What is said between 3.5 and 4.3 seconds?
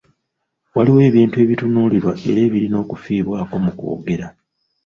mu kwogera.